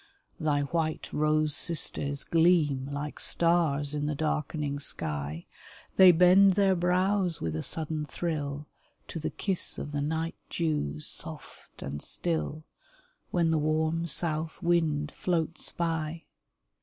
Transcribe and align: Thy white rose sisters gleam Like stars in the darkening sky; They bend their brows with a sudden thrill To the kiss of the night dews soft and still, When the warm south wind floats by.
Thy 0.39 0.61
white 0.61 1.13
rose 1.13 1.55
sisters 1.55 2.23
gleam 2.23 2.89
Like 2.91 3.19
stars 3.19 3.93
in 3.93 4.07
the 4.07 4.15
darkening 4.15 4.79
sky; 4.79 5.45
They 5.95 6.11
bend 6.11 6.53
their 6.53 6.75
brows 6.75 7.39
with 7.39 7.55
a 7.55 7.61
sudden 7.61 8.05
thrill 8.07 8.65
To 9.09 9.19
the 9.19 9.29
kiss 9.29 9.77
of 9.77 9.91
the 9.91 10.01
night 10.01 10.33
dews 10.49 11.05
soft 11.05 11.83
and 11.83 12.01
still, 12.01 12.63
When 13.29 13.51
the 13.51 13.59
warm 13.59 14.07
south 14.07 14.63
wind 14.63 15.11
floats 15.11 15.71
by. 15.71 16.23